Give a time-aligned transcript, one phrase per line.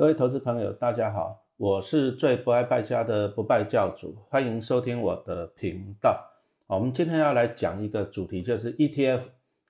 [0.00, 6.18] 各位投资朋友，大家好，我是最不爱败家的不败教主，欢迎收听我的频道。
[6.66, 9.20] 我们今天要来讲一个主题，就是 ETF。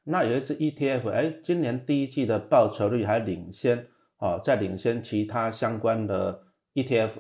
[0.05, 3.85] 那有一只 ETF，哎，今年第一季的报酬率还领先
[4.19, 6.41] 啊，在领先其他相关的
[6.75, 7.11] ETF。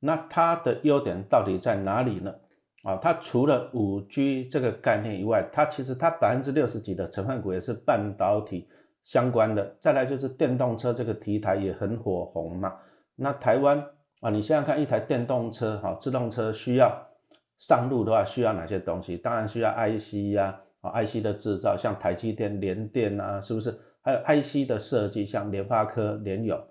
[0.00, 2.34] 那它的优点到底在哪里呢？
[2.82, 8.68] 啊，它除了五 G 这个概念以外，它其实它百分之六十几的成分股也是半导体。
[9.08, 12.76] 相关的，再来就是电动车这个题材也很火红嘛。
[13.16, 13.82] 那台湾
[14.20, 16.94] 啊，你想想看，一台电动车哈，自动车需要
[17.56, 19.16] 上路的话，需要哪些东西？
[19.16, 23.74] 当然需要 IC 呀，啊 IC 的制造，像台积电、联电啊，是不是？
[24.02, 26.62] 还有 IC 的设计，像联发科、联友。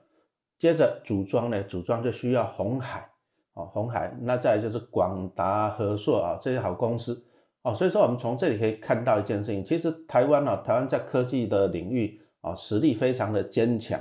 [0.59, 3.09] 接着组装呢，组装就需要红海，
[3.53, 4.15] 哦红海。
[4.21, 7.19] 那再就是广达、和硕啊这些好公司，
[7.63, 12.21] 哦，所以说我们从这里可以看到一件事情，其实台湾啊，台湾在科技的领域。
[12.41, 13.99] 啊，实力非常的坚强。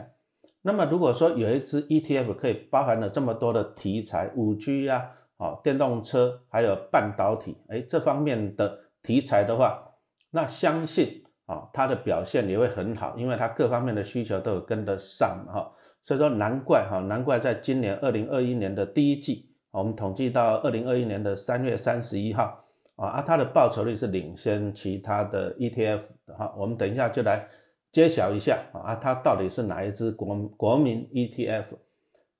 [0.62, 5.04] 那么，如果说有一只 ETF 可以包含了这么多的题材，五 G 啊，
[5.36, 9.92] 啊，电动车，还有半导体，哎，这方面的题材的话，
[10.30, 15.72] 那相信啊，它的表现也会很好，因为它各方面的需求都有跟得上哈。
[16.02, 22.64] 所以说，难怪哈，难怪在今年二零二一年的第一季，我们统计到二零二一年的三月三十一号
[22.96, 26.52] 啊，啊，它的报酬率是领先其他的 ETF 的哈。
[26.56, 27.46] 我们等一下就来。
[27.92, 31.64] 揭晓一下啊，它到底是哪一支国国民 ETF？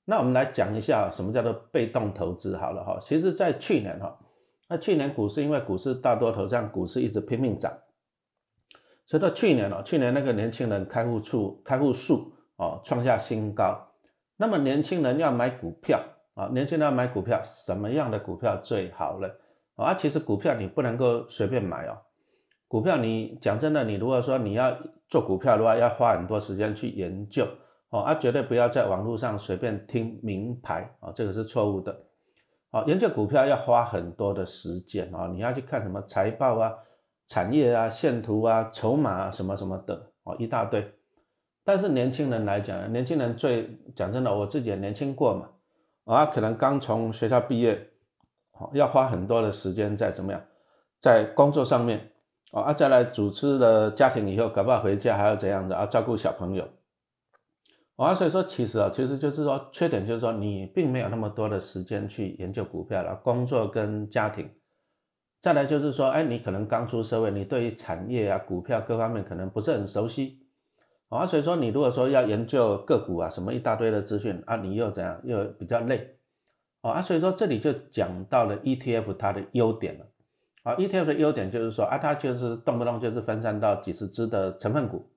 [0.05, 2.97] 那我们来讲一下什么叫做被动投资好了哈。
[3.01, 4.17] 其实，在去年哈，
[4.69, 7.71] 那去年股市因为股市大多头上，股市一直拼命涨，
[9.05, 13.85] 所以到去年哦，去年那个年轻人开户数开户数哦创下新高。
[14.37, 15.99] 那么年轻人要买股票
[16.35, 19.27] 啊，年轻人要买股票，什么样的股票最好呢？
[19.75, 21.97] 啊，其实股票你不能够随便买哦。
[22.67, 27.47] 股票你讲真的，你如果说你要做股票的话，要花很多时间去研究
[27.89, 31.97] 哦，啊，绝对不要在网络上随便听名牌啊，这个是错误的。
[32.69, 36.73] 好，研究股票要花很多的时间啊，你要去看什么财报啊、
[37.27, 40.85] 产业啊、线图啊、筹码啊什么什么的哦，一大堆。
[41.63, 45.49] 但是年轻人来讲，年轻人最讲真的，我自己也年轻过嘛，
[46.03, 47.91] 啊，可能刚从学校毕业，
[48.51, 50.41] 好，要花很多的时间在怎么样，
[50.99, 52.11] 在工作上面。
[52.51, 55.85] 哦啊，再来主持了家庭以后，搞不好回家还要怎样子啊？
[55.85, 56.67] 照顾小朋友。
[57.97, 64.49] 啊，所以说其实啊，其实就是说缺点就是说你并没有那么多的时间去研究股票了，工作跟家庭。
[65.41, 70.47] 再来就是说，哎，你可能刚出社会，你对于产业啊、股票各方面可能不是很熟悉。
[71.09, 76.17] 啊，所以说你如果说要研究个股啊，什么一大堆的资讯啊，你又怎样，又比较累。
[76.81, 80.05] 哦啊，所以说这里就讲到了 ETF 它的优点了。
[80.67, 85.07] 啊，ETF 的优点就是说啊，它就是动不动就是分散到几十只的成分股。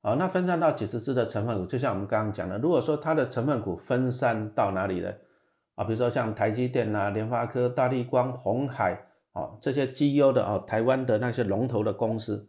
[0.00, 5.14] 啊，那分散到几十只的成分股，就像我们刚刚讲的，如果说它的成分股分散到哪里了？
[5.76, 12.48] 啊，比如说像台积电啊、联发科、大立光、红海啊这些绩优的啊，台湾的那些龙头的公司，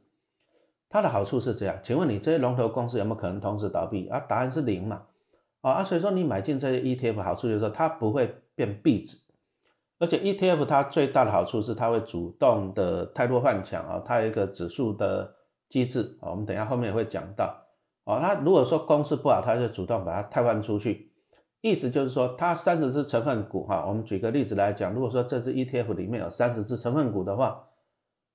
[0.89, 1.77] 它的好处是这样。
[1.83, 4.07] 请问你这些龙头公司有没有可能同时倒闭？
[4.07, 5.03] 啊，答案是零嘛。
[5.61, 9.19] 啊，所以说你买进这些 ETF 好处就是说它不会变壁纸。
[9.99, 15.35] 而且 ETF 它最大的好处是它会主动的太弱换强啊，它有一个指数的
[15.67, 17.53] 机制啊，我们等下后面也会讲到
[18.05, 18.19] 啊。
[18.19, 21.11] 那如果说公司不好，它就主动把它汰换出去，
[21.59, 27.67] 意思就是说它三十只成分股哈，我们举个例子来讲，如果说这支 ETF 里面有三十只成分股的话，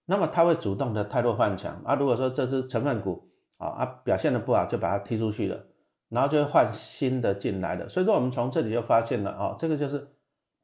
[0.04, 1.94] 那么它会主动的太弱换强啊。
[1.94, 3.26] 如果说这支成分股
[3.56, 5.64] 啊啊表现的不好，就把它踢出去了，
[6.10, 7.88] 然后就会换新的进来的。
[7.88, 10.08] 所以说我们从这里就发现了啊，这个就是。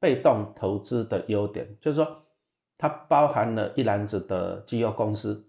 [0.01, 2.23] 被动投资的优点就是说，
[2.79, 5.47] 它包含了一篮子的绩优公司，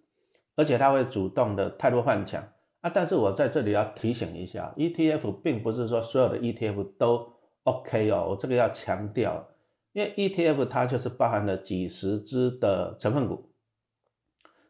[0.56, 2.46] 而且它会主动的太多换强
[2.82, 2.92] 啊。
[2.94, 7.32] 但是我在这里要提醒一下，ETF 并不是说所有的 ETF 都
[7.64, 9.48] OK 哦，我这个要强调，
[9.94, 13.50] 因为 ETF 它就是包含了几十只的成分股，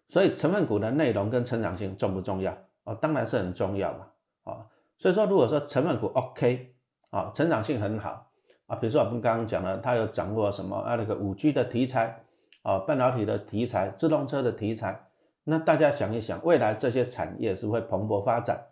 [0.08, 2.94] 所以成分股的内容跟成长性重不重要啊？
[2.94, 4.08] 当然是很重要嘛
[4.44, 4.68] 啊。
[5.00, 6.76] 所以说，如果说成分股 OK
[7.10, 8.31] 啊，成长性很好。
[8.72, 10.96] 啊，比如说我们刚刚讲了，它有掌握什么啊？
[10.96, 12.24] 那个五 G 的题材
[12.62, 15.08] 啊，半导体的题材，自动车的题材。
[15.44, 18.64] 那大家想一想，未来这些产业是会蓬勃发展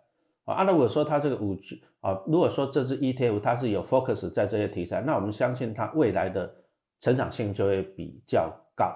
[0.46, 0.54] 啊？
[0.54, 6.50] 啊，如果说它这个五 G 啊，如果说这支 ETF 它是有 focus 在这些题材，那我们相信它未来的
[6.98, 8.86] 成长性就会比较高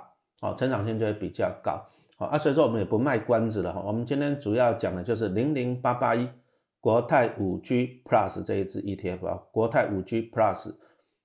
[0.41, 1.87] 啊，成长性就会比较高
[2.17, 2.39] 啊。
[2.39, 6.27] 所以说我们也不卖关子了哈，我们今天主要讲的就是零零八八一
[6.81, 10.73] 国泰五 G Plus 这一支 ETF 啊，国泰五 G Plus。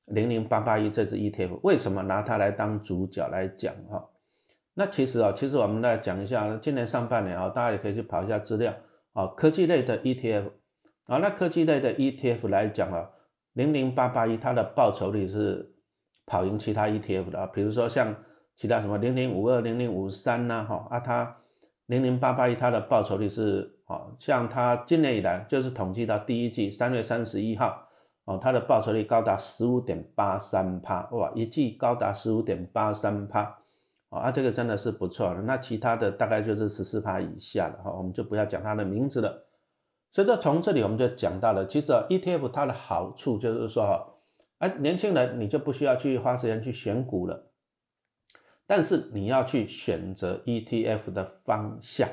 [0.10, 4.10] 零零八八一这只 ETF 为什么拿它来当主角来讲哈？
[4.74, 8.74] 那其实啊，其实我们来讲一下，今年上半年啊，大家也可以去跑一下资料
[9.14, 10.52] 啊，科技类的 ETF
[11.06, 13.10] 啊，那科技类的 ETF 来讲啊，
[13.54, 15.74] 零零八八一它的报酬率是
[16.26, 18.16] 跑赢其他 ETF 的啊，比如说像
[18.56, 21.36] 其他什么零零五二、零零五三呐，哈啊，它
[21.88, 27.89] 零零八八一它的报酬率是啊，像它今年以来就是统计到第一季三月三十一号
[28.30, 33.58] 哦，它的报酬率高达十五点八三帕，哇，一季高达十五点八三帕。
[34.10, 35.42] 啊，这个真的是不错的。
[35.42, 39.46] 那其他的大概就是十四趴以下的哈，我们就不要讲它的名字了。
[40.12, 44.06] 所以说从这里我们就讲到了，其实 ETF 它的好处就是说哈，
[44.60, 47.52] 哎，年轻人你就不需要去花时间去选股了，
[48.66, 52.10] 但是你要去选择 ETF 的方向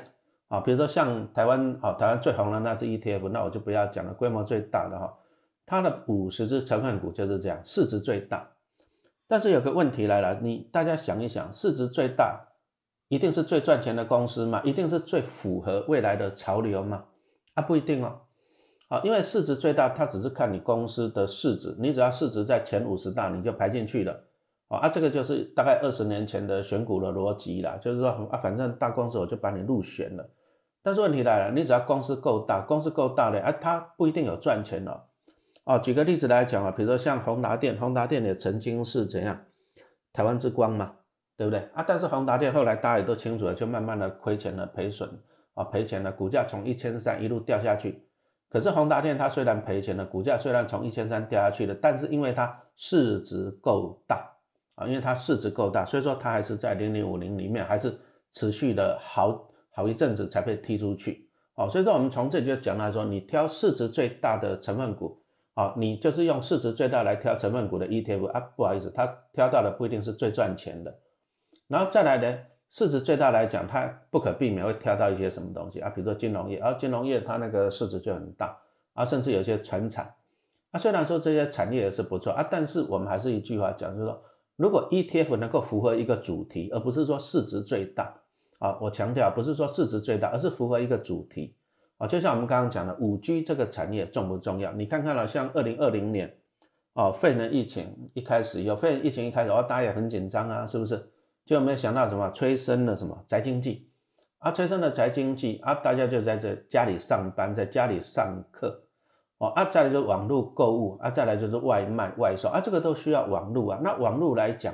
[0.47, 5.11] 啊，比如说像台湾啊，台湾最红的那是 ETF，那我就不要讲了，规模最大的哈，
[5.67, 8.49] 它的五十只成分股就是这样，市值最大。
[9.27, 12.47] 但是有个问题来了，你大家想一想，市值最大，
[13.09, 14.61] 一定是最赚钱的公司吗？
[14.63, 17.03] 一定是最符合未来的潮流吗？
[17.53, 18.21] 啊，不一定哦。
[18.89, 24.17] 好，因为市值最大，它只是看你公司的市值，你只要市值在前五十大，你就排进去了。
[24.69, 30.29] 啊，这个就是大概二十年前的选股的逻辑啦，就是说啊，反正大公司我就把你入选了。
[30.81, 35.01] 但是问题来了，你只要公司够大，公司够大的，啊，它不一定有赚钱哦。
[35.67, 39.37] 哦，举个例子来讲啊，比如说像宏达电，宏达电也曾经是怎样，
[40.13, 40.93] 台湾之光嘛，
[41.35, 41.83] 对不对啊？
[41.85, 45.09] 但是宏达电后来大家也都清楚了，就慢慢的亏钱了，赔损
[45.55, 48.07] 啊，赔钱了，股价从一千三一路掉下去。
[48.49, 54.25] 可是宏达电它虽然赔钱了，股价虽然从一千三掉下去了，但是因为它市值够大
[54.75, 57.93] 啊，因为它市值够大，所以说它还是在零零五零里面还是
[58.31, 61.29] 持续的好好一阵子才被踢出去。
[61.55, 65.21] 哦，所以说我们从这里就讲到说，你挑市值最大的成分股。
[65.57, 70.95] 好，你就是用市值最大来挑成分股的 ETF 啊，不好意思，它挑到的不一定是最赚钱的。
[71.67, 72.37] 然后再来呢，
[72.69, 78.55] 市值最大来讲，它不可避免会挑到一些什么东西啊，比如说金融业，而金融业它那个市值就很大
[78.93, 80.13] 啊，甚至有些船产
[80.69, 80.77] 啊。
[80.77, 84.21] 虽然说这些产业也是不错啊，但是我们还是一句话讲，就是说，
[84.57, 88.13] 如果 ETF 能够符合一个主题，而不是说市值最大
[88.59, 91.55] 啊，我强调不是说市值最大，而是符合一个主题。
[91.97, 94.71] 啊，就像我们刚刚讲的，五 G 这个产业重不重要？
[94.73, 96.31] 你看看了，像二零二零年，
[96.93, 101.11] 哦，肺炎疫情一开始，有肺炎疫情一开始，哦，大家也很紧张啊，是不是？
[101.43, 103.89] 就没有想到什么催生了什么宅经济，
[104.37, 108.83] 啊，催生了宅经济，啊，大家就在这家里上班，在家里上课，
[109.39, 113.79] 哦，啊，再来就是网络购物，啊，再来就是外卖外送，啊，这个都需要网络啊。
[113.83, 114.71] 那网络来讲，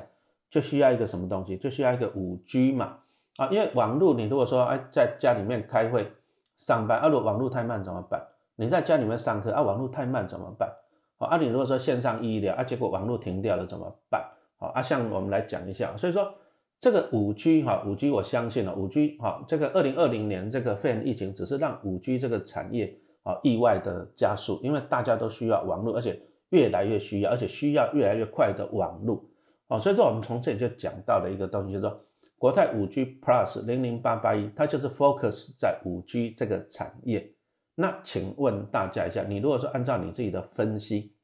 [0.50, 1.56] 就需要一个什么东西？
[1.56, 2.98] 就需要一个五 G 嘛，
[3.36, 6.12] 啊，因为网络你如果说哎，在家里面开会。
[6.56, 8.22] 上班啊，如果网络太慢怎么办？
[8.56, 10.72] 你在家里面上课啊，网络太慢怎么办？
[11.18, 14.24] 好，啊，你如果说线上医疗啊，结果网络停掉了怎么办？
[14.56, 16.32] 好，啊，像我们来讲一下，所以说
[16.78, 29.24] 这个五 G 哈，五 G 我相信了，五 G 哈，这个二零二零年这个肺炎疫情只是让五 G 这个产业啊意外的加速，因为大家都需要网络，而且越来越需要，而且需要越来越快的网络。
[29.66, 32.00] 哦，所以说我们从这里就讲到了一个东西，就是说。
[32.44, 37.34] 国泰五 G Plus 零零八八一，它就是 focus 在五 G 这个产业。
[37.74, 41.14] 那请问大家一下，你如果说按照你自己的分析，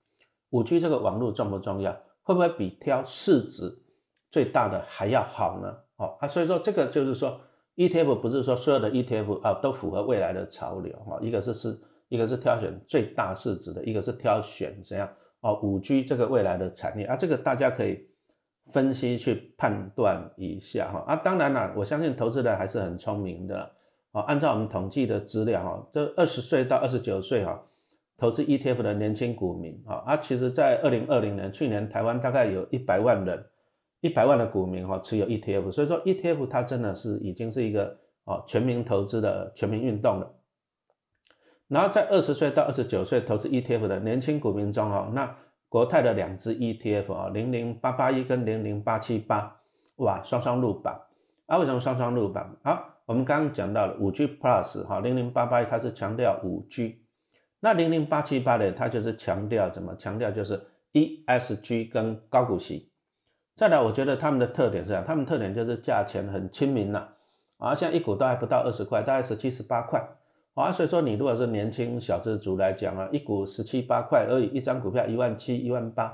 [0.49, 1.93] 五 G 这个网络重不重要？
[2.23, 3.71] 会不会比挑市值
[4.31, 5.77] 最大的还要好呢？
[5.97, 7.39] 哦啊，所以说这个就是说
[7.77, 11.79] ETF 不是说所有的 ETF 啊都符合未来的潮流哈，一个是是
[12.09, 15.07] 一个是挑选最大市值的，一个是挑选怎样
[15.41, 18.09] 哦五 G 这个未来的产业啊，这个大家可以。
[18.73, 23.71] 分析去判断一下哈啊，当然了，我相信投资人还是很聪明的
[24.13, 24.23] 啊。
[24.23, 27.63] 按照我们统计的资料哈，这二十岁到二十九岁哈，
[28.17, 33.45] 投资 ETF 的年轻股民啊啊，其实在二零二零年，去年台湾大概有一百万人，
[34.01, 40.37] 一百万的股民哈持有 ETF，所以说 ETF 它真的是已经是一个哦全民投资的全民运动了。
[41.69, 45.37] 然后在二十岁到二十九岁投资 ETF 的年轻股民中哈，那
[45.71, 49.61] 国泰的两只 ETF 啊，零零八八一跟零零八七八，
[49.99, 51.01] 哇，双双入榜
[51.47, 51.59] 啊！
[51.59, 52.57] 为什么双双入榜？
[52.65, 57.05] 好，我们刚刚讲到了五 G Plus 哈，零零八八一它是强调五 G，
[57.61, 60.61] 那零零八七八呢，它就是强调怎么强调就是
[60.93, 62.91] ESG 跟高股息。
[63.55, 67.07] 再来，我觉得他们的特点是这样，他们特点就是价钱很亲民呐，
[67.59, 70.05] 啊，像一股都还不到二十块，大概十七十八块。
[70.55, 76.07] 啊，所以说你如果是年轻小资族来讲啊，一股十七八块而已，一张股票一万七、一万八，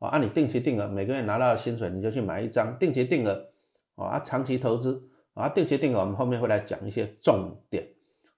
[0.00, 3.46] 啊，按你定期定额，每个月拿到薪水你就去买一张定期定额，
[3.94, 5.00] 啊，长期投资，
[5.34, 7.86] 啊，定期定额我们后面会来讲一些重点，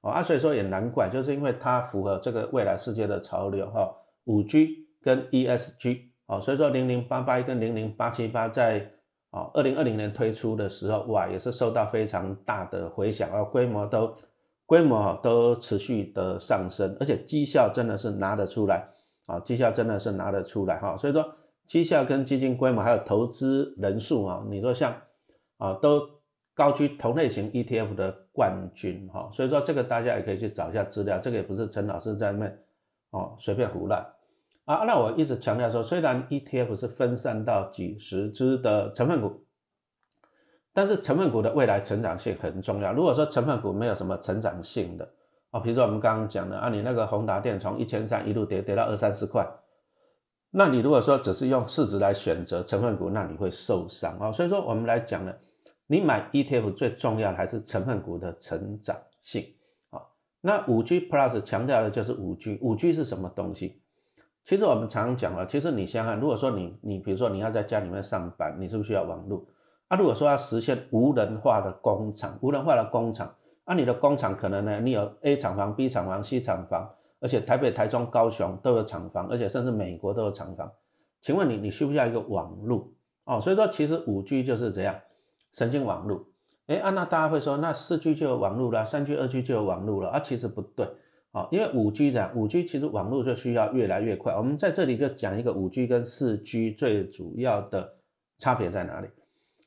[0.03, 3.91] 啊，所以说也难怪，就是因为它符合这个未来世界的潮流哈，
[4.25, 8.91] 五 G 跟 ESG，啊，所以说零零八八跟零零八七八在
[9.31, 14.15] 啊二零二零年推出的时候，哇，也是受到非常大的回响，啊，规模都。
[14.67, 18.89] 规模哈都持续的上升，而且绩效真的是拿得出来
[19.27, 20.97] 啊，绩效真的是拿得出来哈。
[20.97, 21.25] 所以说
[21.67, 24.95] 绩效跟基金规模还有投资人数啊，你说像
[25.57, 26.03] 啊都
[26.53, 29.31] 高居同类型 ETF 的冠军哈。
[29.33, 32.53] 所以说这个大家也可以去找一下资料，这个也不是陈老师在那
[33.11, 34.05] 哦随便胡乱
[34.65, 34.85] 啊。
[34.85, 39.46] 那我一直强调说，虽然 ETF 是分散到几十只的成分股。
[40.77, 42.93] 但是成分股的未来成长性很重要。
[42.93, 45.09] 如果说成分股没有什么成长性的
[45.51, 49.49] 啊，比如说我们刚刚讲的啊，你那个宏达电从一千三一路跌跌到二三十块，
[50.51, 54.31] 那你如果说只是用市值来选择成分股，那你会受伤啊。
[54.31, 55.33] 所以说我们来讲呢，
[55.87, 59.47] 你买 ETF 最重要的还是成分股的成长性
[59.89, 60.03] 啊。
[60.43, 63.81] 那五 G Plus 强调的就是五 G，五 G 是什么东西？
[64.45, 69.43] 其实我们常常讲了，其实你想想，如果说你你比如说你要在家里面上班，你是不是需要网络？
[69.89, 73.33] 啊，如果说要实现无人化的工厂，无人化的工厂，
[73.65, 76.91] 啊，你的工厂可能呢，你有 A 厂房、B 厂房、C 厂房，
[77.21, 80.73] 而且台北、台中、高雄都有厂房，而且甚至美国都有厂房。
[81.21, 82.89] 请问你，你需不需要一个网络？
[83.25, 84.95] 哦，所以说其实五 G 就是这样，
[85.53, 86.25] 神经网络。
[86.67, 90.19] 哎，啊，那大家会说，那四 G 就有网络了，三 G、二 G 就有网络了啊？
[90.19, 90.85] 其实不对，
[91.31, 94.35] 啊，因为五 G 这样，五 G 其实网络就需要越来越快。
[94.37, 97.95] 我们在这里就讲一个五 G 跟四 G 最主要的
[98.39, 99.09] 差别在哪里？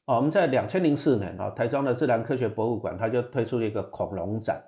[0.09, 4.59] 哦，我们在两千零四年啊，台中的自然科学博物馆，它就推出了一个恐龙展。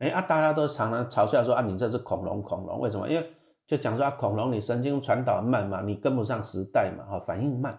[0.00, 3.08] 哎啊，大家都常常嘲笑说啊，你这是恐龙，恐龙为什么？
[3.08, 3.26] 因为
[3.66, 7.78] 就讲说啊，恐龙你神经传导慢嘛，你跟不上时代嘛，哈，反应慢。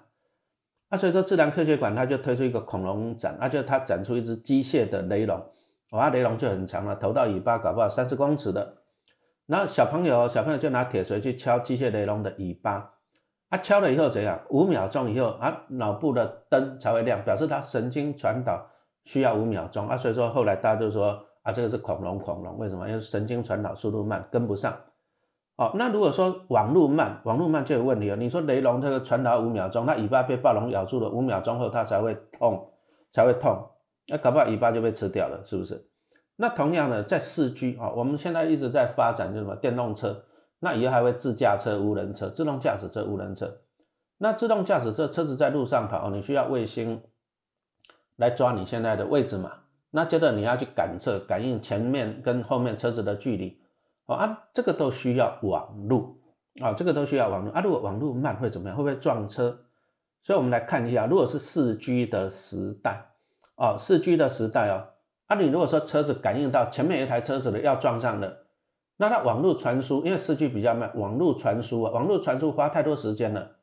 [0.89, 5.39] 啊，所以说自然科学馆它就推出一个恐龙展，啊，就它展出一只机械的雷龙，
[5.91, 8.77] 哇，雷龙就很长了，头到尾巴搞不好三十公尺的。
[9.45, 12.92] 然后小朋友，小朋友就拿铁锤去敲机械雷龙的尾巴。
[13.53, 14.39] 他敲了以后怎样？
[14.49, 18.65] 五秒钟以后，啊，脑部的灯才会亮，表示他神经传导
[19.05, 19.95] 需要五秒钟啊。
[19.95, 22.87] 所以说后来大家就说啊，这个是恐龙，恐龙为什么？
[22.87, 24.75] 因为神经传导速度慢，跟不上。
[25.57, 28.15] 哦，那如果说网络慢，网络慢就有问题了。
[28.15, 32.73] 你说雷龙这个传导五秒钟，那尾巴被暴龙咬住了，五秒钟后它才会痛，
[33.11, 33.63] 才会痛，
[34.07, 35.87] 那搞不好尾巴就被吃掉了，是不是？
[36.37, 40.23] 那同样的，在四 G 啊，我们现在一直在发展，就什么电动车。
[40.63, 43.59] 那以后还会自驾车、无人车、自动驾驶车、无人车。
[44.17, 47.03] 那自动驾驶车车子在路上跑，你需要卫星
[48.15, 49.51] 来抓你现在的位置嘛？
[49.91, 53.59] 那接着你要去感测、感应前面跟后面车子的距离，
[54.05, 56.17] 哦啊，这个都需要网路
[56.61, 57.59] 啊，这个都需要网路啊。
[57.59, 58.77] 如果网路慢会怎么样？
[58.77, 59.65] 会不会撞车？
[60.21, 63.11] 所以我们来看一下，如果是四 G 的时代
[63.57, 64.87] 哦，四 G 的时代哦，
[65.27, 68.42] 啊，你如果说车子感应到前面有一台车子的要撞上了。
[68.97, 73.57] 那它网络传输，因为四 G 比较慢，网络传输啊，网络传输花太多时间了。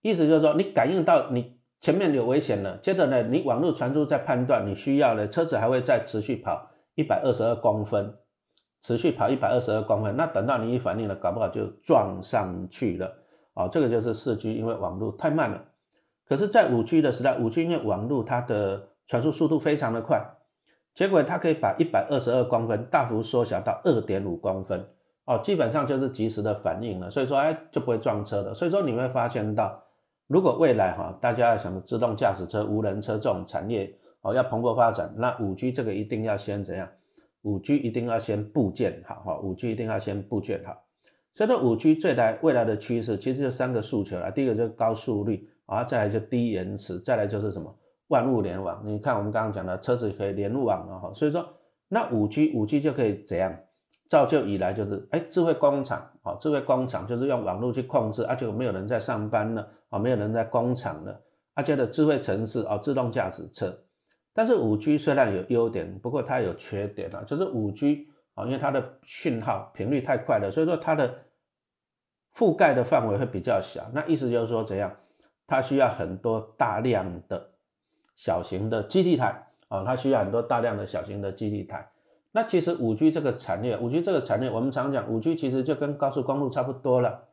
[0.00, 8.14] 意思就是说，你感应到你前面有危险了，接着呢，你网络传输在判断你需要的车子还会再持续跑一百二十二公分，
[8.80, 13.14] 持续跑一百二十二公分，那等到你一反应了，搞不好就撞上去了
[13.54, 13.68] 啊。
[13.68, 15.62] 这个就是四 G，因为网络太慢了。
[16.28, 20.24] 可是，在五 G 的时代，五 G 因为网络它的传输速度非常的快。
[20.94, 24.86] 结果它可以把一百二十二公分大幅缩小到二点五公分
[25.24, 28.52] 哦，基本上就是及时的反应了，所以说哎就不会撞车了。
[28.52, 29.82] 所以说你会发现到，
[30.26, 36.88] 如果未来哈大家要想自动驾驶车、无人车这种产业哦要蓬勃发展，那五 G 这个一定要先怎样？
[37.42, 40.76] 五 G 一定要先部件好哈，五 G 一定要先部件好。
[41.34, 47.74] 所以说五 G 最来未来的趋势其实就三个诉求了，第一个就是高速率啊，再来就低延迟，再来就是什么？
[48.12, 51.48] 万物联网，你看我们刚刚讲的车子可以联网了哈，所以说
[51.88, 53.56] 那五 G 五 G 就可以怎样？
[54.06, 61.18] 造就以来就是哎，智慧工厂啊，智慧工厂就是用网络去控制，而且没有人在上班了啊，没有人在工厂了，
[61.54, 63.74] 而且的智慧城市啊，自动驾驶车。
[64.34, 71.14] 但是五 G 虽然有优点，不过它有缺点啊，就是五 G 啊，因为它的讯号频率太快了，所以说它的
[72.36, 73.90] 覆盖的范围会比较小。
[73.94, 74.94] 那意思就是说怎样？
[75.46, 77.51] 它需要很多大量的。
[78.14, 81.88] 小型的基地台啊，它需要很多大量的小型的基地台。
[82.34, 87.24] 那其实五 G 这个产业，五 G 这个产业，我们常讲五 G 其实就跟高速公路差不多了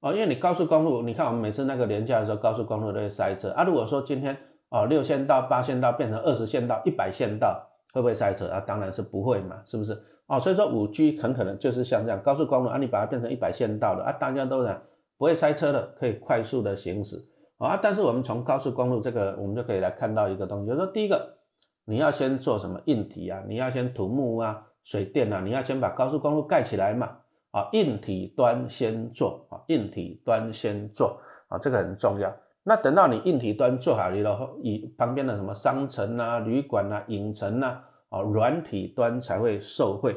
[0.00, 0.10] 啊。
[0.12, 3.64] 因为你高速公路，你看我们每次那个廉价的时候，高速公路都会塞车啊。
[3.64, 4.34] 如果说今天
[4.70, 8.58] 啊六线道、八线道变成二十线道、一百线道，会不会塞车啊？
[8.60, 9.92] 当然是不会嘛，是不是
[10.26, 10.38] 啊？
[10.38, 14.80] 所以说五 G 很可能就是像这样高速公路啊，你把它变成一百线道了啊，大家都讲
[15.18, 17.22] 不会塞车的，可以快速的行驶。
[17.58, 21.36] 啊，但是我们从高速公路这个，我们就可以来看到一个东西，就是说，第一个，
[21.84, 23.42] 你要先做什么硬体啊？
[23.46, 27.18] 你要先土木啊、水电啊，你要先把高速公路盖起来嘛。
[27.50, 32.30] 啊，硬体端先做啊，硬体端先做啊，这个很重要。
[32.62, 40.14] 那等到你硬体端做好了后，以旁边的什么商城啊、旅馆啊、影城啊，啊，软体端才会受惠。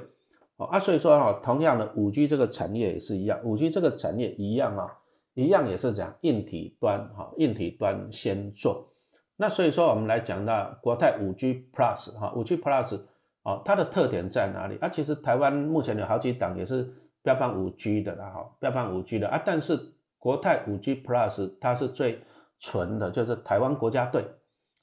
[0.58, 4.86] 啊，所以说哈，同样的五 G 这个产业也是一样，五 G 这个产业一样啊，
[5.34, 8.94] 一样也是讲硬体端哈，硬体端先做。
[9.38, 13.02] 那所以说我们来讲到国泰五 G Plus 哈，五 G Plus
[13.44, 14.90] 哦，它的特点在哪里啊？
[14.90, 16.88] 其实台湾目前有好几档也是
[17.24, 19.78] 标榜五 G 的啦哈，标榜五 G 的啊，但是
[20.18, 22.22] 国泰五 G Plus 它是最
[22.60, 24.24] 纯的，就是台湾国家队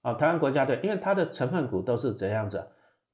[0.02, 2.66] 啊，台湾国家队，因为它的成分股都是这样子。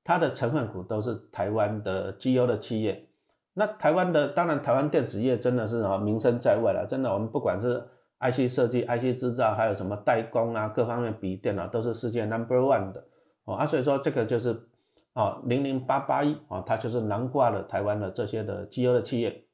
[0.07, 3.09] 它的成分股都是台湾的绩优的企业，
[3.57, 7.81] 那台湾的当然台湾电子业真的是啊名声在外了，真的我们不管是
[8.19, 13.05] IC 设计、IC 制造，还有什么代工啊，各方面比电脑都是世界 number one 的
[13.45, 14.69] 哦啊，所以说这个就是
[15.13, 19.47] 啊零零八八一啊，它就是囊括了台湾的这些的绩优的企业。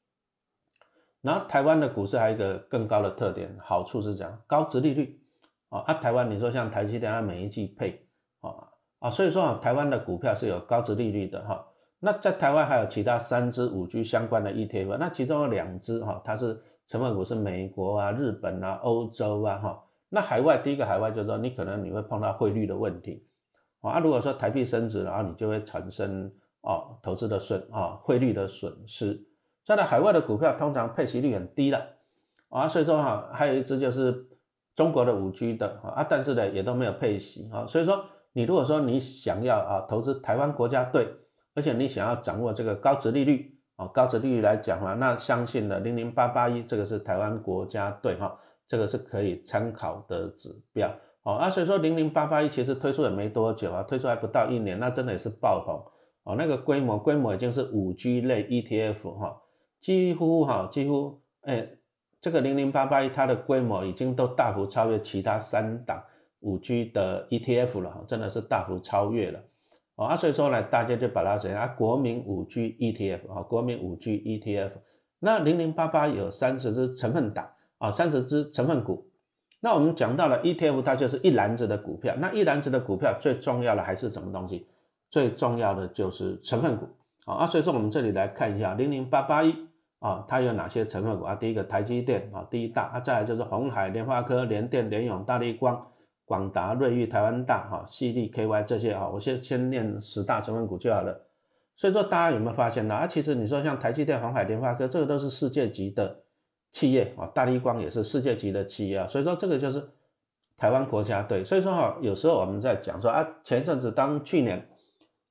[1.21, 5.21] 然后台湾的股市还有一个更高的特点，好处是这样高值利率
[5.69, 8.09] 啊啊，台湾你说像台积电，它每一季配
[8.40, 8.69] 啊。
[9.00, 11.66] 啊，所以说啊，台湾的股票是有高值利率的哈。
[12.02, 19.85] 那在台湾还有其他三只五 G 相关的 ETF，那其中有两只哈，它是成分股是美国啊、日本啊、欧洲啊哈。
[20.09, 23.26] 那海外第一个海外就是说，你可能你会碰到汇率的问题
[23.83, 23.99] 啊。
[24.00, 29.23] 如果说台币升值，然后你就会产生哦投资的损啊汇率的损失。
[29.62, 31.87] 在的海外的股票通常配息率很低的
[32.49, 34.26] 啊，所以说哈，还有一只就是
[34.75, 38.04] 中国的五 G 的啊，但是呢也都没有配息啊，所以说。
[38.33, 41.04] 你如果说你想要啊投资台湾国家队，
[41.54, 48.38] 而且你想要掌握这个高值利率啊，高值利率来讲话，那相信的零零八八一这个是台湾国家队哈，
[48.69, 50.90] 这个是可以参考的指标
[51.23, 51.35] 哦。
[51.35, 55.85] 啊，所以说零零八八一其实推出也没多久啊，推出还不到一年，那真的也是爆红
[56.25, 56.37] 哦。
[56.37, 59.40] 那个规模规模已经是五 G 类 ETF 哈，
[59.80, 61.69] 几乎哈几乎哎，
[62.21, 66.02] 这个零零八八一它的规模已经都大幅超越其他三档。
[66.42, 69.38] 五 G 的 ETF 了，真的是大幅超越了
[70.04, 70.16] 啊！
[70.16, 71.66] 所以说呢，大家就把它怎样啊？
[71.69, 74.71] 国民五 G ETF 啊，国民五 G ETF。
[75.19, 77.47] 那零零八八有三十只成分档
[77.78, 79.07] 啊，三十只成分股。
[79.61, 82.14] 那我们讲到了 ETF，它就是一篮子的股票。
[82.18, 84.66] 那一篮子的股票最重要的还是什么东西？
[85.11, 86.88] 最重要的就是成分股
[87.27, 87.46] 啊！
[87.46, 89.55] 所以说我们这里来看一下零零八八一
[89.98, 91.35] 啊，它有哪些成分股啊？
[91.35, 95.87] 第一个台积电啊，第一大啊，再来就是红海、联发科、联电、联咏、大立光。
[96.31, 101.27] 广达、瑞昱、台湾大、哈、西利、KY 这些哈，我先先念十大成分股就好了。
[101.75, 102.95] 所以说，大家有没有发现呢？
[102.95, 106.21] 啊，其实你说像台积电、黄海、联发科，这个都是世界级的
[106.71, 109.09] 企业啊，大立光也是世界级的企业啊。
[109.09, 109.90] 所以说，这个就是
[110.57, 111.45] 台湾国家队。
[111.45, 114.69] 所以说哈，有时候我们在讲说啊，前一阵子当去年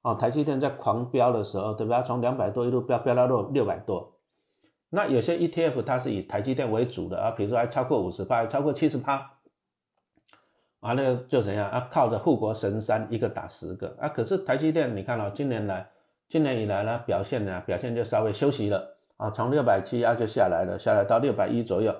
[0.01, 2.01] 啊，台积电在狂飙的时候，对吧？
[2.01, 4.17] 从两百多一路飙飙到六六百多，
[4.89, 9.38] 那有些 ETF 它是以台积电为主的啊，比如说还超过五十趴，超过七十趴。
[10.79, 11.89] 啊，那个就怎样啊？
[11.91, 14.07] 靠着护国神山一个打十个啊！
[14.07, 15.89] 可是台积电，你看哦，今年来，
[16.29, 21.93] 今年以来呢，表现呢，表现就稍微休息了啊，从六百七啊就下来了，下来到六百一左右。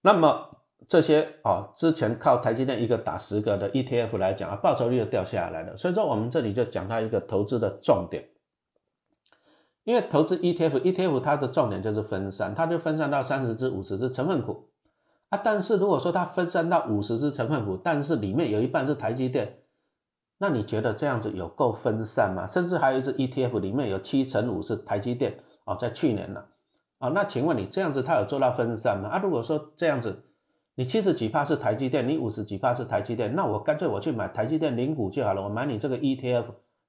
[0.00, 0.48] 那么
[0.86, 5.76] 这些啊，之前靠台积电一个打十个的 ETF 来讲啊，报酬率就掉下来了。
[5.76, 8.24] 所以说，我们这里就讲到一个投资的重点，
[9.82, 14.68] 因为投资 ETF，ETF 它的重点就是分散，它就分散到三十只、五十只成分股。
[15.30, 19.58] 啊，但是如果说它分散到五十只成分股，但是里面有一半是台积电，
[20.38, 22.46] 那你觉得这样子有够分散吗？
[22.46, 26.42] 甚至还有一只 ETF 里面有七成五是台积电啊，在去年呢，
[26.98, 29.10] 啊，那请问你这样子它有做到分散吗？
[29.10, 30.24] 啊，如果说这样子，
[30.76, 36.44] 你七十几帕是台积电，你五十几帕是台积电，那我干脆我去买台积电零股就好了，我买你这个 ETF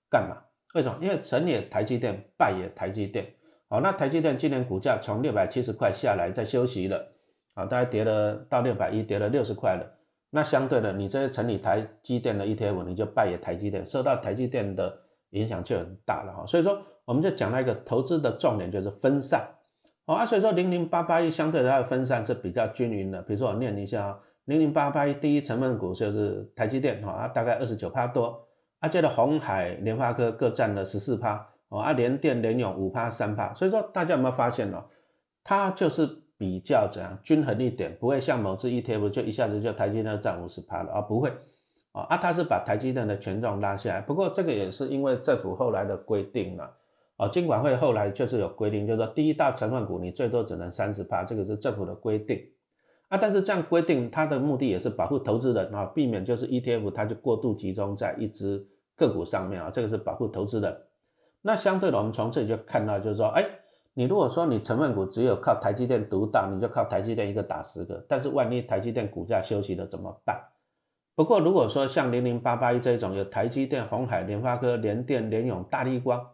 [0.10, 0.38] 干嘛？
[0.76, 0.98] 为什么？
[1.02, 3.34] 因为成也台积电，败也台积电。
[3.68, 7.06] 好，那台积电今年股价从六百七十块下来，在休息了。
[7.60, 9.86] 啊，大概跌了到六百一，跌了六十块了。
[10.32, 14.96] 那相对的，你这些成立台积电的 ETF，你就败也台积电，受到台积电的
[15.32, 16.46] 影响就很大了哈。
[16.46, 19.42] 所以说，我们就讲了一个投资的重点就是分散。
[20.06, 23.20] 哦啊，所以说零零八八一相对它的分散是比较均匀的。
[23.24, 28.48] 比如说我念一下啊，零零八八一第一成分股就是台积电哈，啊大概二十九趴多，
[28.82, 33.52] 啊接着红海、联发科各占了十四趴，哦啊联电、联咏五趴三趴。
[33.56, 34.86] 所以说大家有没有发现哦，
[35.44, 36.08] 它就是。
[36.40, 41.30] 比较怎样均衡一点，不会像某次 ETF 就一下子就台积电占五十趴了啊，不会
[41.92, 44.00] 啊啊，它是把台积电的权重拉下来。
[44.00, 46.74] 不过这个也是因为政府后来的规定了
[47.18, 52.42] 啊，金管会后来就是有规定，就是说第一大成分股你最多只能三十趴，这个是政府的规定
[53.10, 53.18] 啊。
[53.18, 60.74] 但是这样规定它的目的也是保护投资人啊，避免就是 ETF 它就过度集中在一只个股上面啊，这个是保护投资人。
[61.42, 63.44] 那相对的，我们从这里就看到就是说，哎。
[64.00, 68.02] 你如果说你成分股只有靠台积电独大，你就靠台积电一个打十个。
[68.08, 70.42] 但是万一台积电股价休息了怎么办？
[71.16, 76.26] 不过如果说像零零八八一这种有台积电、红海、联发科、联电、联咏、大立光，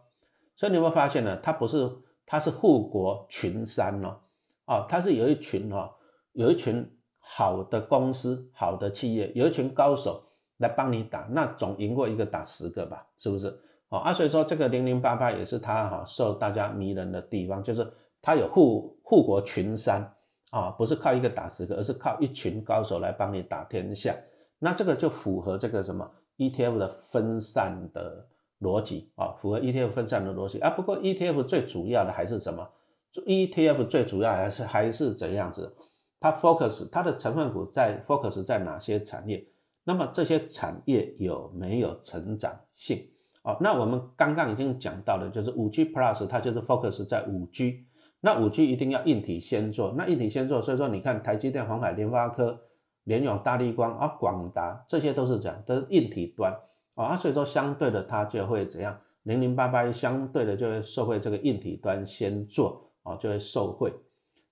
[0.54, 1.90] 所以你会发现呢，它不是，
[2.24, 4.20] 它是护国群山哦，
[4.66, 5.90] 啊，它是有一群哦，
[6.34, 10.22] 有一群好的公司、好的企业，有一群高手
[10.58, 13.58] 来帮你打，那总赢过一个打十个吧，是不是？
[13.88, 17.86] 哦啊，所以说这个零零八八也是它哈受大家迷人的地方，就是
[18.20, 20.12] 它有护护国群山
[20.50, 24.14] 啊，不是靠一个打十个，而是靠一群高手来帮你打天下。
[24.58, 28.26] 那这个就符合这个什么 ETF 的分散的
[28.60, 30.70] 逻辑啊，符合 ETF 分散的逻辑啊。
[30.70, 32.68] 不过 ETF 最主要的还是什么
[33.14, 35.74] ？ETF 最主要还是还是怎样子？
[36.18, 39.46] 它 focus 它的成分股在 focus 在哪些产业？
[39.84, 43.08] 那么这些产业有没有成长性？
[43.46, 47.86] 哦，那我们刚刚已经讲到的，就是五 G Plus 它就是 focus 在五 G。
[48.20, 52.60] 那五 G 一定要硬体先做，那硬体先做，所以说你看台积电、鸿海、联发科。
[53.06, 56.52] 联咏、大力光啊、广达，这些都是这样，都是硬体端
[56.96, 58.98] 啊，所以说相对的它就会怎样？
[59.22, 63.94] 零零八八相对的就会受惠这个硬体端先做啊，就会受惠。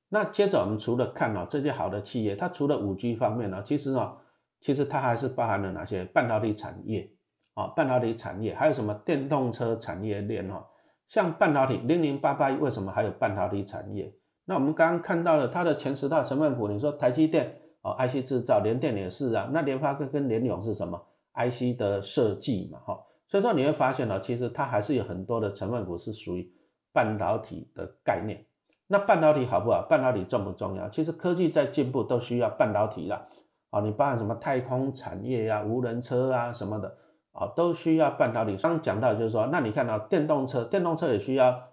[0.09, 4.13] 那接着我们除了看哦这些好的企业，它除了五 G 方面呢，其实呢，
[4.61, 7.11] 其实它还是包含了哪些半导体产业
[7.55, 7.67] 啊？
[7.69, 10.65] 半导体产业还有什么电动车产业链哈？
[11.09, 14.13] 像半导体零零八八为什么还有半导体产业？
[14.45, 17.61] 那我们刚刚看到了它的前十大成分股，你说台积电。
[17.87, 19.51] 哦，IC 制造，联电也是啊。
[19.53, 20.99] 那联发科跟联咏是什么
[21.35, 22.99] ？IC 的设计嘛，哈。
[23.29, 26.51] 所以说你会发现呢，其实它还是有很多的成分股是属于
[26.95, 28.43] 半导体的概念。
[28.87, 29.83] 那半导体好不好？
[29.83, 30.89] 半导体重不重要？
[30.89, 33.27] 其实科技在进步都需要半导体啦。
[33.69, 36.97] 啊，你包含什么太空产业呀、无人车啊什么的，
[37.35, 38.57] 啊，都需要半导体。
[38.57, 41.69] 刚讲到就是说，那你看到电动车，电动车也需要。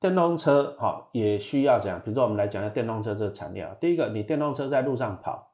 [0.00, 3.72] 电动车哈也需要这样，比如说我们来讲一下电动车这个产业啊。
[3.78, 5.52] 第一个，你电动车在路上跑，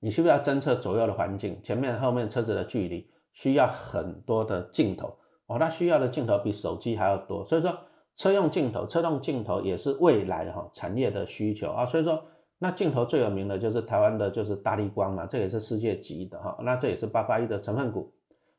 [0.00, 5.58] 你需不需要侦测左右的环境，前面后面车子的距离，需要很多的镜头哦。
[5.58, 7.74] 它需要的镜头比手机还要多，所以说
[8.14, 11.86] 车用镜头、车动镜头也是未来哈产业的需求啊。
[11.86, 12.22] 所以说
[12.64, 16.56] 那镜头最有名的就是台湾的，就是大力光嘛，这也是世界级的哈。
[16.62, 18.10] 那这也是八八一的成分股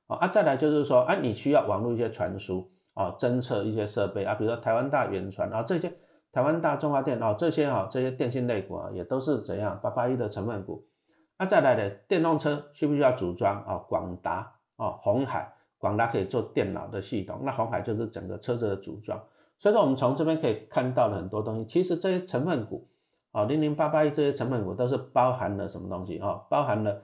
[0.06, 0.28] 啊。
[0.28, 2.70] 再来就是说，啊，你需要网络一些传输。
[2.94, 5.92] 啊，侦测一些设备啊，比如说台湾大远传啊，这些
[6.32, 10.88] 台湾大中华电啊，这些啊，这些电信类股啊，也都是怎样八八一的成分股。
[11.38, 13.76] 那再来的电动车需不需要组装啊？
[13.90, 19.22] 广达啊，红海，广达可以做电脑的系统，那红海就是整个车子的组装。
[19.58, 21.66] 所以说我们从这边可以看到了很多东西。
[21.66, 22.88] 其实这些成分股
[23.36, 26.46] 啊，零零八八一这些成分股都是包含了什么东西哦？
[26.50, 27.04] 包含了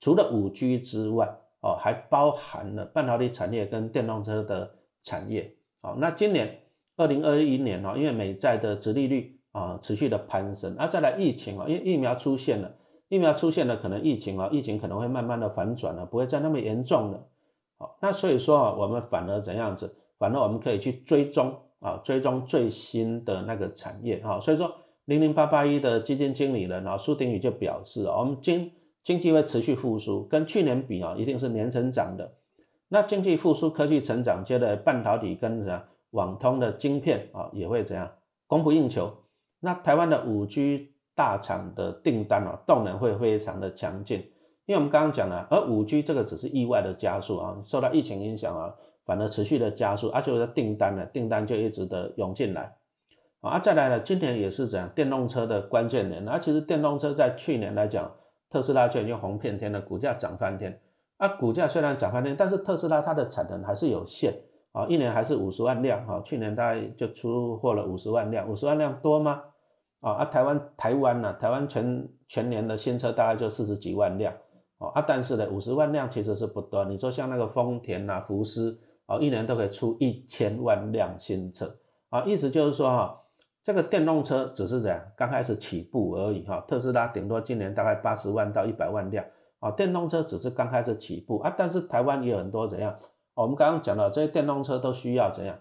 [0.00, 1.26] 除了五 G 之外
[1.60, 4.74] 哦，还包含了半导体产业跟电动车的。
[5.00, 6.60] 产业好，那今年
[6.96, 12.74] 二零二一年哦，因为美债的殖利率啊持续的攀升，啊再来疫情啊，因为疫苗出现了，
[13.08, 17.26] 疫苗出现了，可能疫情啊，疫情可能会慢慢的反转了，不会再那么严重了。
[17.78, 19.96] 好，那所以说啊，我们反而怎样子？
[20.18, 24.40] 反而我们可以去追踪啊，追踪最新的那个产业啊。
[24.40, 24.74] 所以说
[25.08, 28.70] 零零八八一的基金经理人啊，苏鼎宇就表示，我们经
[29.02, 32.30] 经济会持续复苏，跟去年比啊，一定是年成长的。
[32.88, 38.10] 那经济复苏、科技成长，接着半导体跟什么网通的晶片啊，也会怎样
[38.46, 39.10] 供不应求。
[39.60, 44.18] 那台湾的五 G 大厂的订单啊，动能会非常的强劲。
[44.66, 48.74] 因为我们刚刚讲了，而五 G 这个只是意外的加速啊，受到疫情影响啊，
[49.06, 52.76] 反而持续的加速，而且我的订单呢，订单就一直的涌进来
[53.40, 53.58] 啊。
[53.58, 58.10] 再来呢，今年也是怎样电动车的关键年，而其实电动车在去年来讲，
[58.50, 60.80] 特斯拉就已经红遍天了，股价涨翻天。
[61.16, 64.32] 啊，股价虽然涨翻天，但是特斯拉它的产能还是有限
[64.70, 69.42] 啊，一年还是五十万辆哈，去年大概就出货了五十万辆，五十万辆多吗？
[70.00, 74.32] 啊，啊，台湾台湾呢，台湾全全年的新车大概就四十几万辆
[74.78, 76.84] 哦，啊，但是呢，五十万辆其实是不多。
[76.84, 81.76] 你说像那个丰田呐、福斯啊，一年都可以出一千万辆新车
[82.10, 83.20] 啊，意思就是说哈，
[83.68, 89.22] 这个电动车只是怎样刚开始起步而已哈，特斯拉顶多今年大概八十万到一百万辆。
[89.58, 92.98] 啊，电动车只是刚开始起步啊，但是台湾也有很多怎样？
[93.34, 95.54] 我们刚刚讲到这些电动车都需要怎样？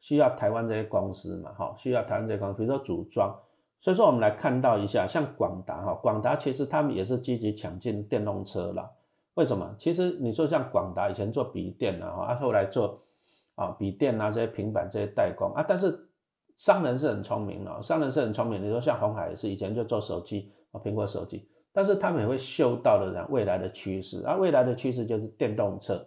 [0.00, 3.32] 需要台湾这些公司嘛，哈，需要台湾这些公司，比如说组装。
[3.80, 8.90] 所以说我们来看到一下，像广达哈，广达其实他们也是积极抢进电动车了。
[9.34, 9.72] 为什么？
[9.78, 13.04] 其实你说像广达以前做笔电啊，哈，后来做
[13.54, 16.08] 啊笔电啊这些平板这些代工啊，但是
[16.62, 18.62] 商人是很聪明的，商人是很聪明。
[18.62, 21.48] 你说像红海也是以前就做手机啊，苹果手机。
[21.72, 26.06] 但是他们也会嗅到了未来的趋势啊，未来的趋势就是电动车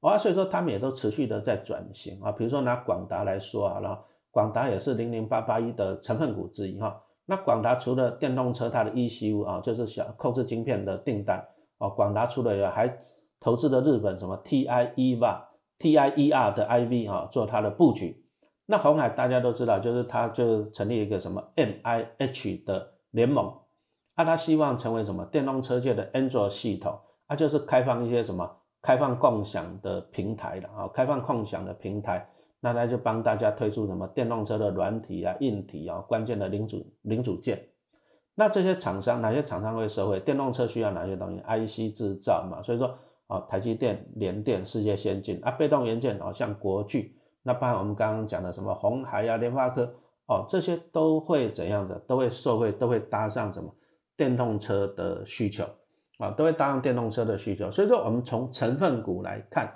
[0.00, 2.32] 啊，所以说他们也都持续的在转型啊。
[2.32, 7.00] 比如说拿广达来说好了，广达也是零零八八一的成分股之一哈。
[7.24, 11.38] 那广达除了电动车它的 ECU 啊，就是小控制晶片的订单
[11.78, 12.92] 啊，广达除了还
[13.38, 15.42] 投资了日本什么 TI EVA
[15.78, 18.20] TIER 的 IV 哈做它的布局。
[18.72, 23.54] 那红海大家都知道，就是它就成立一个什么 MIH 的联盟，
[24.14, 32.26] 啊，它希望成为什么电动车界的 Android 系统，啊，就是开放一些什么开放共享的平台的啊，开放共享的平台，
[32.60, 37.62] 那它就帮大家推出什么电动车的软体啊、硬体啊、关键的零组零组件。
[38.34, 40.18] 那这些厂商哪些厂商会收回？
[40.18, 47.18] 电动车需要哪些东西？IC 制造嘛，所以说啊，台积电、联电、世界先进啊，被动元件哦，像国巨。
[47.42, 49.82] 那包含我们刚刚讲的什么红海呀、联发科
[50.26, 51.98] 哦，这些都会怎样的？
[52.06, 53.68] 都会受惠，都会搭上什么
[54.16, 55.64] 电动车的需求
[56.18, 57.68] 啊，都会搭上电动车的需求。
[57.70, 59.68] 所以说，我们从成分股来看，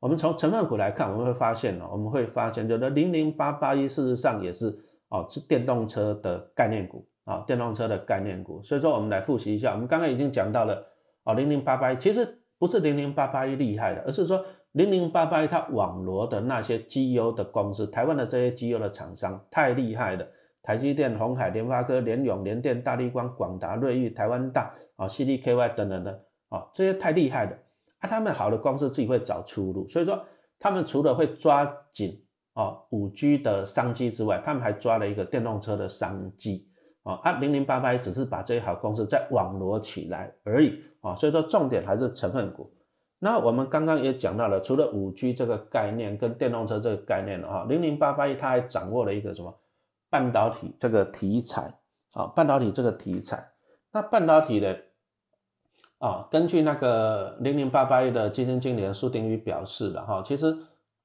[0.00, 4.66] 我们从成分股来看，我们会发现呢，我们会发现，就是零零八八一，事实上也是
[5.08, 8.62] 哦，是电动车的概念股啊，电动车的概念股。
[8.62, 10.84] 所以说，我们来复习一下，我们刚刚已经讲到了
[11.24, 14.44] 哦，零零八八一其实不是零零八八一厉害的，而是说。
[14.74, 20.26] 零零八八一，它网罗的那些机优的公司，台湾的这些机优的厂商太厉害了，
[20.64, 27.56] 台积电、红海、联发科、联永、联电、大立光、广达、瑞昱、台湾大啊、CDKY 等等的啊，这些太厉害了
[28.00, 28.08] 啊！
[28.08, 30.20] 他们好的公司自己会找出路，所以说
[30.58, 32.20] 他们除了会抓紧
[32.54, 36.68] 啊五 G 的商机之外，他们还抓了一个电动车的商机
[37.04, 37.14] 啊。
[37.22, 42.74] 啊，零零八八只是把这些好公司再网罗起来而已啊，所以说重点还是成分股。
[43.24, 49.58] 那我们刚刚也讲到了，除了五 G 这个概念跟电动车这个概念了哈，零零八八一它还掌握了一个什么
[50.10, 51.72] 半导体这个题材
[52.12, 53.42] 啊，半导体这个题材。
[53.92, 54.78] 那半导体的
[56.00, 60.54] 啊，根据那个零零八八一的基金经理苏定宇表示了哈，其实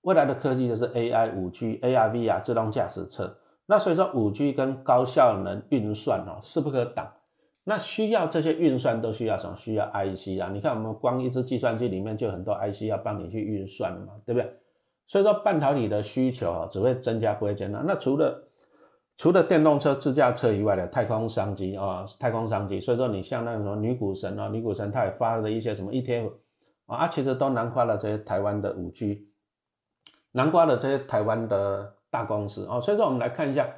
[0.02, 3.34] 未来的科技就是 AI、五 G、ARV 啊，自动驾驶车。
[3.66, 7.10] 那所以说五 G 跟高效能运算哦势不可挡。
[7.70, 9.56] 那需要这些运算都需要什么？
[9.56, 10.50] 需要 IC 啊！
[10.52, 14.52] 你看我们光一支计算机里面就很多 IC 要帮你去运算的嘛，对不对？
[15.06, 17.84] 所以说半导体的需求啊只会增加不会减少。
[17.86, 18.44] 那除了
[19.18, 22.82] 除了电动车、自驾车以外的太空商机啊，太空商机。
[22.82, 26.32] 所以说你像那个什么女股神啊，女股神她也发了一些什么 ETF
[26.88, 29.28] 啊，其实都囊括了这些台湾的五 G，
[30.32, 32.82] 囊括了这些台湾的大公司啊。
[32.82, 33.70] 所以说我们来看一下。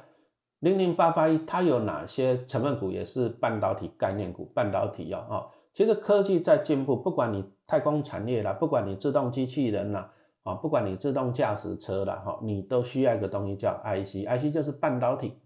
[0.62, 4.44] 零零八八一，它有哪些成分股也是半导体概念股？
[4.54, 10.08] 半导体哦，哈，其实科技在进步，不管你太空产业啦，不管你自动机器人啦，
[10.44, 15.36] 啊，不管你自动驾驶车啦，哈，你都需要一个东西叫 IC，IC 就是半导体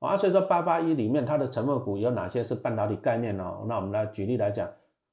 [0.00, 0.16] 啊。
[0.16, 3.44] 所以说八八一里面它的成分股有哪些是半导体概念呢？
[3.68, 4.68] 那我们来举例来讲，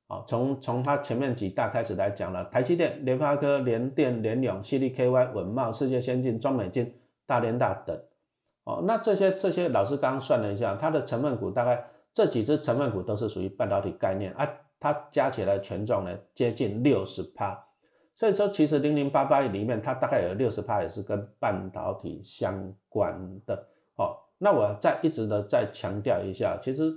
[0.08, 6.92] 啊，从从它前面几大开始来讲了，台积电、联发科、联电、联永、CDKY、稳茂、世界先进、中美金、
[7.28, 7.96] 大连大等。
[8.66, 14.48] 哦，那这些这些老师刚刚算了一下，它的成分股大概这几只成分股都是属于半导体概念啊，
[14.80, 17.56] 它加起来权重呢接近六十趴，
[18.16, 23.56] 所以说其实零零八八里面它大概有六十趴也是跟半导体相关的。
[23.98, 26.92] 哦，那我再一直的再强调一下，其实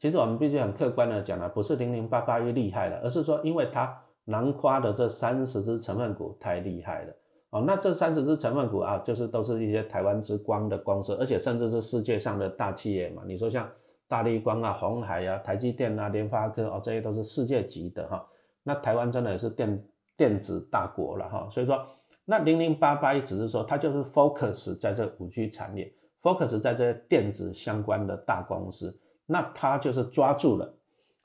[0.00, 7.14] 其实我们必须很客观的讲了，不是零零八八一厉害了，而是说因为它囊括的这三十只成分股太厉害了。
[7.54, 13.22] 哦，那这三十只成分股啊，就是都是一些台湾之光的公司，而且甚至是世界上的大企业嘛。
[13.24, 13.70] 你说像
[14.08, 18.26] 大立光啊、红海啊、台积电啊、联发科哦，这些都是世界级的哈。
[18.64, 19.84] 那台湾真的也是电
[20.16, 21.48] 电子大国了哈。
[21.48, 21.80] 所以说，
[22.24, 25.88] 那零零八八一只是说它就是 focus 在这五 G 产业
[26.22, 30.74] ，focus 在这电子相关的大公司，那它就是抓住了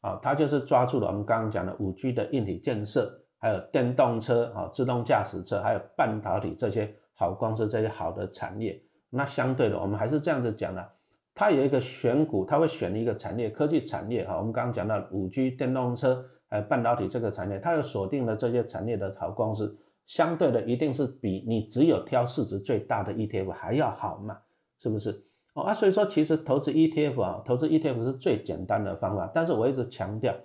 [0.01, 3.18] 啊，它就是抓住了我们刚刚讲的五 G 的硬体建设。
[3.39, 8.79] 还有电动车啊，自动驾驶车，还有半导体这些好公司，这些好的产业。
[9.09, 10.87] 那相对的，我们还是这样子讲的，
[11.33, 14.37] 它有一个选股，它会选一个产业，科技产业哈。
[14.37, 19.75] 我们刚刚讲到五 G、电动车，还有半导体这个产业，它有锁定了这些产业的好公司，
[20.05, 24.37] 相对的一定是比你只有挑市值最大的 ETF 还要好嘛？
[24.77, 25.09] 是不是？
[25.53, 30.35] 哦啊，所以说其实投资 ETF 啊，投资 ETF 是最简单的方法，但是我一直强调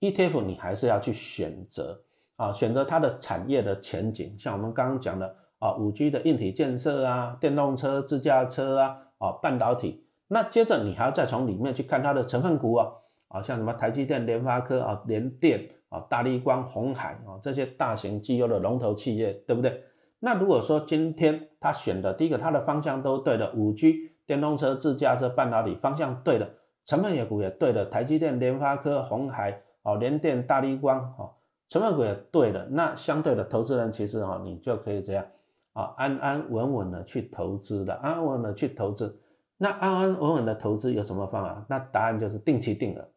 [0.00, 2.00] ，ETF 你还是要去选择。
[2.42, 10.04] 啊，选择它的产业的前景，像我们刚刚讲的啊，五 G 的硬体建设啊，电动车、自驾车啊，啊，半导体。
[10.26, 12.88] 那接着你还要再从里面去看它的成分股啊，
[13.28, 19.80] 啊，像什么台积电、联发科啊、联电啊、大立光、红海啊这些大型机优的龙头企业，对不对？
[20.18, 26.50] 那如果说今天他选的第一个，它的方向都对的，五 G、电动车、自驾车、半导体方向对的，
[26.84, 31.38] 成分股也对的，台积电、联发科、红海啊、联电、大立光啊。
[31.72, 35.24] 成分股也对的，那相对的投资人其实哈，你就可以这样
[35.72, 39.18] 啊，安安稳稳的去投资的，安安稳稳的去投资。
[39.56, 41.64] 那安安稳稳的投资有什么方法？
[41.70, 43.08] 那答案就是定期定额。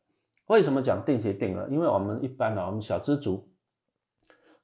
[0.48, 1.68] 为什么讲定期定额？
[1.68, 3.46] 因为我们一般呢，我们小资族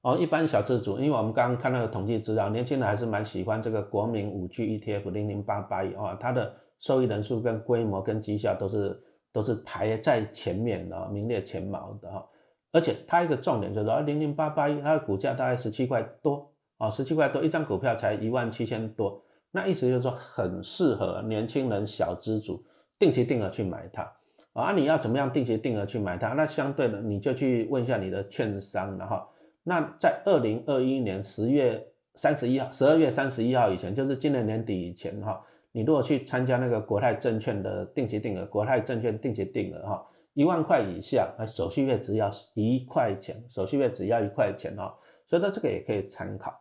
[0.04, 6.50] 哦，一般小资族，因为我们刚刚看那个统计资料，年轻人还是蛮喜欢这个国民五 G ETF 零零八八一啊，它的
[6.80, 12.26] 受益人数跟规模跟绩效都是都是排在前面的，名列前茅的哈。
[12.72, 22.64] 而且它一个重点就是说，零零八八一它的股价大概十七块多啊，十七块多一张股票才一万七千多，那意思就是说很适合年轻人小资主
[22.98, 24.12] 定期定额去买它
[24.54, 24.72] 啊。
[24.74, 26.30] 你要怎么样定期定额去买它？
[26.30, 29.22] 那相对的你就去问一下你的券商然后。
[29.64, 35.40] 那在二零二一年十月三十一号、十二月三十一号以前，就是今年年底以前哈，
[35.72, 44.96] 你如果去参加那个国泰证券的定期定额，国泰证券定期定额哈，一万块以下，那手续费只要一块钱，手续费只要一块钱哈，
[45.28, 46.54] 所以说这个也可以参考。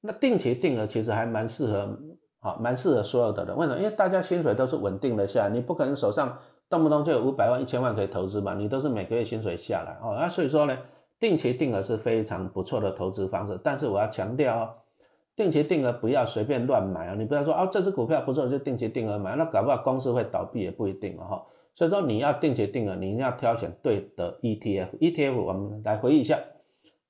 [0.00, 1.98] 那定期定额其实还蛮适合，
[2.40, 3.56] 啊，蛮适合所有的人。
[3.56, 3.78] 为什么？
[3.78, 10.76] 因为大家薪水都是稳定的下来，你不可能手上动不动就有五百万、一千万可以投资嘛，你都是每个月薪水下来哦，那所以说呢。
[11.18, 14.74] 定期定额是非常不错的投资方式，但是我要强调哦，
[15.34, 17.14] 定期定额不要随便乱买啊！
[17.14, 21.42] 你不要说哦，这只股票不错就定期定额买，那搞不好公司会倒闭也不一定了哈。
[21.76, 24.98] 所以说你要定期定额，你一定要挑选对的 ETF。
[24.98, 26.40] ETF 我们来回忆一下，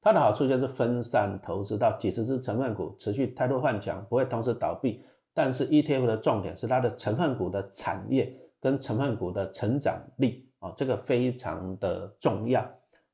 [0.02, 5.02] 它的好处就是分散投资到几十只成分股，持续态度换强，不会同时倒闭。
[5.32, 12.60] 但是 ETF 的重点是它的成分股的产业跟成分股的成长力啊，这个非常的重要。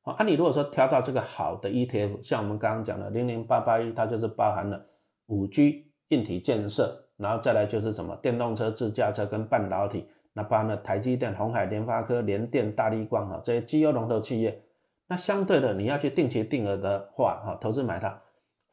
[0.01, 4.83] 啊，那你如果说挑到这个好的 ETF，像我们刚刚讲的零零八八一，它就是包含了
[5.27, 14.63] 五 G 硬体建设，然后再来就是什么电动车、自驾车跟半导体，那包含了台积电、红海、联发科、联电、大力光哈这些绩优龙头企业。
[15.07, 18.19] 那相对的，你要去定期定额的话，哈，投资买它，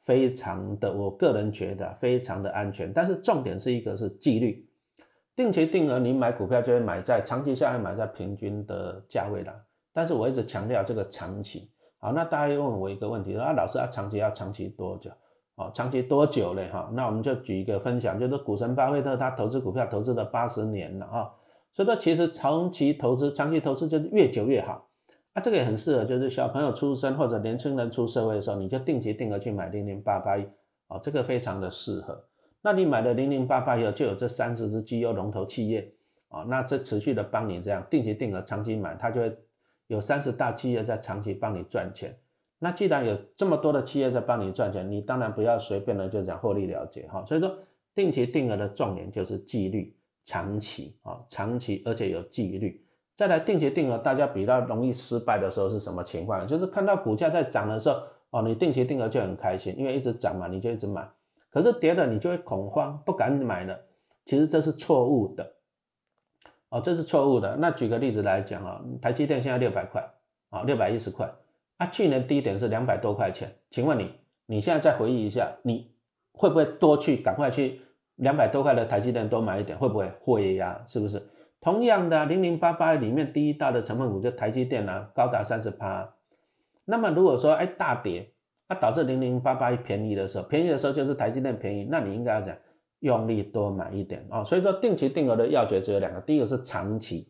[0.03, 2.93] 非常的，我个人觉得非常的安全。
[2.93, 4.67] 但是重点是一个是纪律，
[5.37, 9.53] 定期定额你买股票就会买在长期下来买在平均的价位了。
[9.93, 15.11] 但是我一直强调这个长期，好，那大家又问我一个问题，说啊，老师啊，长期要长期多久？
[15.57, 16.71] 哦，长期多久嘞？
[16.71, 21.31] 哈，那我们就举一个分享，就是股神巴菲特他投资股票投资了八十年了啊，
[21.73, 24.89] 所以说其实长期投资、长期投资就是越久越好。
[25.33, 30.45] 啊，这个也很适合，就是小朋友出生或者年轻人出社会的时候，你就定期定额去买零零八八一，
[30.89, 32.25] 哦，这个非常的适合。
[32.63, 35.93] 那你买了零零八八以后，就有这三十只绩优龙头企业，
[36.29, 39.37] 哦，那这持续的帮你这样定期定额长期买，它就会。
[39.87, 42.17] 有三十大企业在长期帮你赚钱，
[42.61, 47.25] 那既然有这么多的企业在帮你赚钱，你当然不要随便的就讲获利了结哈。
[47.27, 47.59] 所以说，
[47.93, 49.93] 定期定额的重点就是纪律，
[50.25, 52.85] 长期啊，长期而且有纪律。
[53.15, 56.49] 再来定期定额，大家比较容易失败的时候是什么情况？
[56.49, 61.07] 就是看到股价在涨的时候，哦，你定期定额就很开心，因为一直涨嘛，你就一直买。
[61.51, 63.79] 可是跌了，你就会恐慌，不敢买了。
[64.25, 65.55] 其实这是错误的。
[66.71, 67.57] 哦，这是错误的。
[67.57, 70.09] 那举个例子来讲啊，台积电现在六百块，
[70.49, 71.31] 啊，六百一十块，
[71.77, 73.53] 啊，去年低点是两百多块钱。
[73.69, 74.15] 请问你，
[74.47, 75.93] 你现在再回忆一下，你
[76.33, 77.83] 会不会多去赶快去
[78.21, 79.77] 两百多块的台积电多买一点？
[79.77, 80.11] 会不会？
[80.21, 81.21] 会呀，是不是？
[81.61, 86.15] 同样的，零零八八里面第一大的成分股就台积电啊，高达三十八。
[86.85, 88.33] 那么如果说哎大跌，
[88.69, 92.57] 那导致零零八八便宜的时候，便宜的时候就是台积电便宜，那你应该要讲。
[93.01, 97.27] 用力多买一点啊，所以说定期定额的要诀只有两个，第一个是长期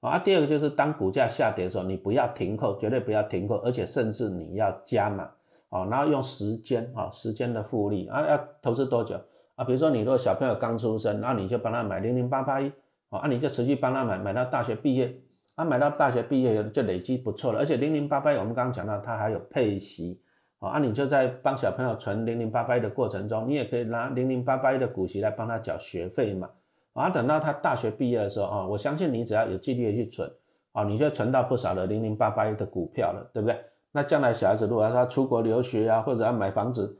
[0.00, 5.24] 啊，第二个就是当股价下跌的时候，你不要停扣，绝对不要停扣，而且甚至你要加码
[5.70, 9.18] 啊，然后用时间啊，时间的复利啊，要投资多久
[9.56, 9.64] 啊？
[9.64, 12.70] 比如说你如果小朋友刚出生，那你就帮他买零零八八一
[13.10, 15.14] 啊，你就持续帮他买，买到大学毕业
[15.54, 20.20] 啊，买到大学毕业就累积不错了，而且零零八八一我们刚刚讲到它还有配息。
[20.60, 26.48] 啊，你就在帮小朋友存零零八八一的过程中，你也可以拿零零八八一的股息来帮他缴学费嘛。
[26.94, 30.30] 啊，等到他大学毕业的时候啊，我相信你只要有纪律的去存，
[30.72, 33.58] 啊，你就存到不少的零零八八一的股票了，对不对？
[33.92, 36.96] 那将来小孩子如果要出国留学啊，或者要买房子，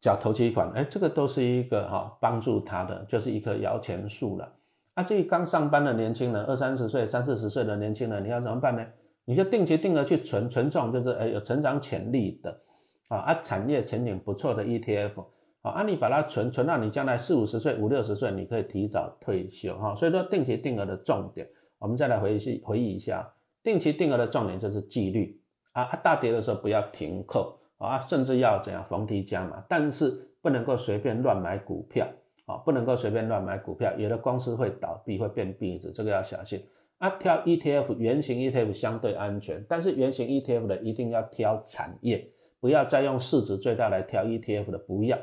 [0.00, 4.52] 缴头期款，哎，这个都是一个哈帮助他的，就是一棵摇钱树了。
[4.94, 8.84] 啊，至于刚上班的年轻人，二三十岁、三四十岁的年轻人，你要怎么办呢？
[9.24, 12.60] 你就定期定额去存，存这种就是哎有成长潜力的。
[13.08, 15.24] 啊啊，产业前景不错的 ETF，
[15.62, 19.94] 啊啊，你把它存存到你将来四五十岁、五六十岁，你可以提早退休哈。
[19.94, 23.26] 所以说，定期定额的重点，我们再来回忆回忆一下，
[23.62, 25.40] 定期定额的重点就是纪律
[25.72, 25.84] 啊。
[26.02, 32.06] 大跌的时候不要停扣啊，甚至要怎样逢低加码，但是不能够随便乱买股票
[32.46, 36.62] 啊，不能够随便乱买股票，有的公司会倒闭，会变壁纸，这个要小心
[36.98, 37.08] 啊。
[37.10, 42.30] 挑 ETF，圆形 ETF 相对安全，但是圆形 ETF 的一定要挑产业。
[42.60, 45.16] 不要再用市值最大来挑 ETF 的，不要，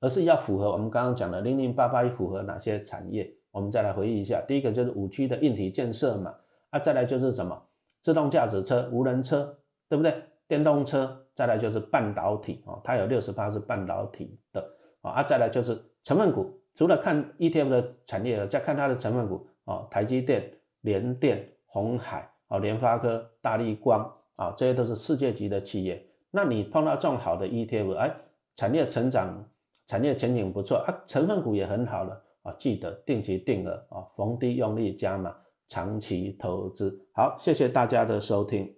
[0.00, 3.26] 而是要符合我们刚刚讲的零零八八一符合哪些产业？
[3.50, 6.34] 我们再来回忆一下，第一个就是五 G 的硬体建设嘛，
[6.68, 7.62] 啊，再来就是什么
[8.02, 9.56] 自动驾驶车、无人车，
[9.88, 10.12] 对不对？
[10.46, 14.64] 电动车再来就是半导体哦，它有六十八是半导体的
[15.02, 20.50] 啊，再来就是成分股，除了看 ETF 的产业，再看它的成分股哦，台积电、
[20.82, 26.06] 联电、红海哦，联发科、大力光啊，这些都是世界级的企业。
[26.30, 28.14] 那你碰到这种好的 ETF，哎，
[28.54, 29.44] 产业成长、
[29.86, 35.34] 产业前景不错啊，成分股也很好了啊，记得定期定额啊，逢低用力加码，
[35.66, 37.06] 长期投资。
[37.12, 38.74] 好，谢谢大家的收听。